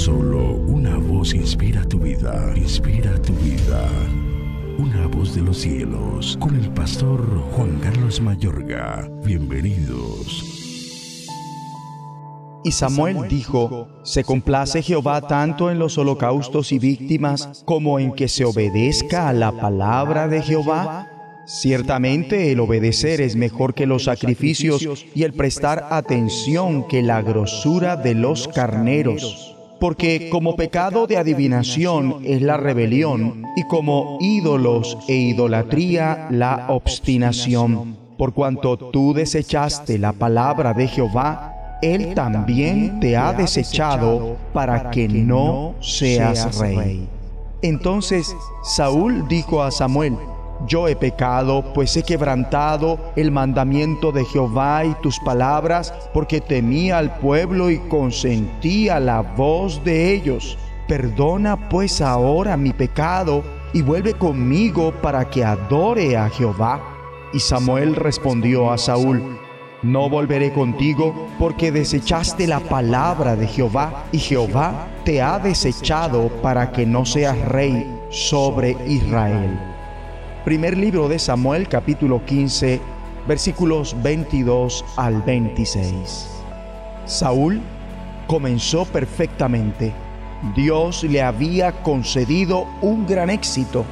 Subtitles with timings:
[0.00, 3.86] Solo una voz inspira tu vida, inspira tu vida.
[4.78, 7.20] Una voz de los cielos, con el pastor
[7.52, 9.06] Juan Carlos Mayorga.
[9.26, 11.26] Bienvenidos.
[12.64, 18.28] Y Samuel dijo, se complace Jehová tanto en los holocaustos y víctimas como en que
[18.28, 21.10] se obedezca a la palabra de Jehová.
[21.44, 24.82] Ciertamente el obedecer es mejor que los sacrificios
[25.14, 29.49] y el prestar atención que la grosura de los carneros.
[29.80, 37.96] Porque como pecado de adivinación es la rebelión y como ídolos e idolatría la obstinación.
[38.18, 45.08] Por cuanto tú desechaste la palabra de Jehová, Él también te ha desechado para que
[45.08, 47.08] no seas rey.
[47.62, 50.16] Entonces Saúl dijo a Samuel,
[50.66, 56.98] yo he pecado, pues he quebrantado el mandamiento de Jehová y tus palabras, porque temía
[56.98, 60.58] al pueblo y consentía la voz de ellos.
[60.86, 66.82] Perdona pues ahora mi pecado y vuelve conmigo para que adore a Jehová.
[67.32, 69.38] Y Samuel respondió a Saúl,
[69.82, 76.72] no volveré contigo porque desechaste la palabra de Jehová y Jehová te ha desechado para
[76.72, 79.58] que no seas rey sobre Israel.
[80.44, 82.80] Primer libro de Samuel capítulo 15
[83.28, 86.30] versículos 22 al 26.
[87.04, 87.60] Saúl
[88.26, 89.92] comenzó perfectamente.
[90.56, 93.84] Dios le había concedido un gran éxito.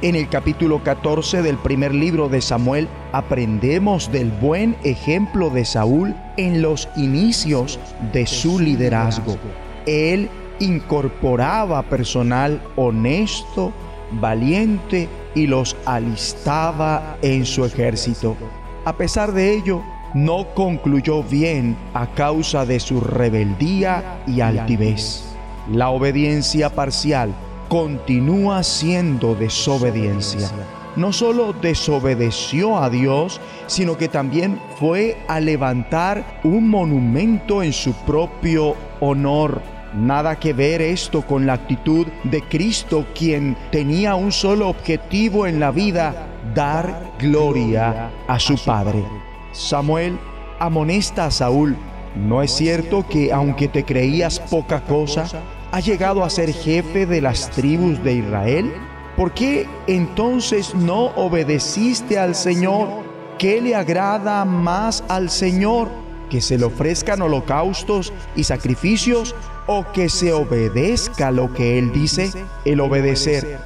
[0.00, 6.16] En el capítulo 14 del primer libro de Samuel aprendemos del buen ejemplo de Saúl
[6.38, 7.78] en los inicios
[8.14, 9.36] de su liderazgo.
[9.84, 13.74] Él incorporaba personal honesto,
[14.12, 18.36] valiente y los alistaba en su ejército.
[18.84, 19.82] A pesar de ello,
[20.14, 25.24] no concluyó bien a causa de su rebeldía y altivez.
[25.70, 27.32] La obediencia parcial
[27.68, 30.50] continúa siendo desobediencia.
[30.96, 37.92] No solo desobedeció a Dios, sino que también fue a levantar un monumento en su
[37.92, 39.62] propio honor
[39.94, 45.58] Nada que ver esto con la actitud de Cristo, quien tenía un solo objetivo en
[45.58, 49.04] la vida, dar gloria a su Padre.
[49.52, 50.16] Samuel
[50.60, 51.76] amonesta a Saúl,
[52.14, 55.26] ¿no es cierto que aunque te creías poca cosa,
[55.72, 58.72] has llegado a ser jefe de las tribus de Israel?
[59.16, 62.88] ¿Por qué entonces no obedeciste al Señor?
[63.38, 65.99] ¿Qué le agrada más al Señor?
[66.30, 69.34] ¿Que se le ofrezcan holocaustos y sacrificios
[69.66, 72.32] o que se obedezca lo que Él dice,
[72.64, 73.58] el obedecer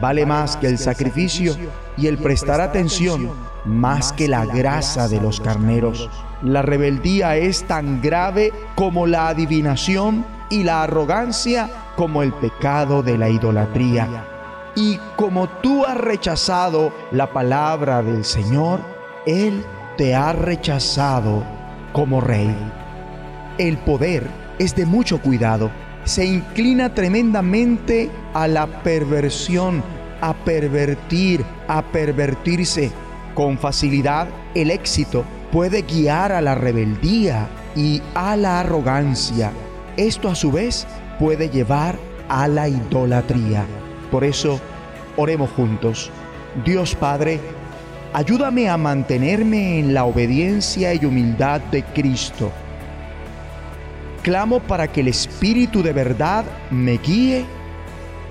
[0.00, 1.54] vale más que el sacrificio
[1.96, 3.30] y el prestar atención
[3.64, 6.08] más que la grasa de los carneros.
[6.42, 13.18] La rebeldía es tan grave como la adivinación y la arrogancia como el pecado de
[13.18, 14.26] la idolatría.
[14.74, 18.80] Y como tú has rechazado la palabra del Señor,
[19.26, 19.64] Él
[19.96, 21.44] te ha rechazado
[21.92, 22.54] como rey.
[23.58, 24.26] El poder
[24.58, 25.70] es de mucho cuidado.
[26.04, 29.82] Se inclina tremendamente a la perversión,
[30.20, 32.90] a pervertir, a pervertirse.
[33.34, 39.52] Con facilidad el éxito puede guiar a la rebeldía y a la arrogancia.
[39.96, 40.86] Esto a su vez
[41.18, 41.98] puede llevar
[42.28, 43.64] a la idolatría.
[44.10, 44.60] Por eso,
[45.16, 46.10] oremos juntos.
[46.64, 47.40] Dios Padre,
[48.12, 52.52] ayúdame a mantenerme en la obediencia y humildad de Cristo
[54.22, 57.44] clamo para que el Espíritu de verdad me guíe,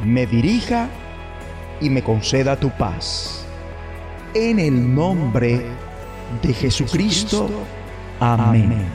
[0.04, 0.88] me dirija
[1.80, 3.46] y me conceda tu paz.
[4.34, 5.62] En el nombre
[6.42, 7.50] de Jesucristo.
[8.20, 8.86] Amén.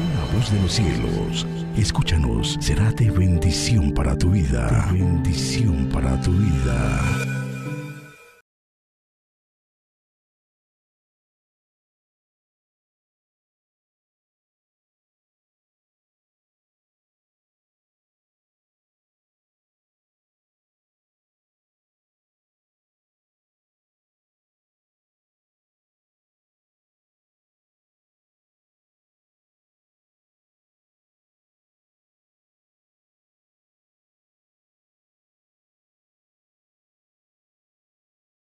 [0.00, 4.88] Una voz de los cielos, escúchanos, será de bendición para tu vida.
[4.92, 7.33] bendición para tu vida.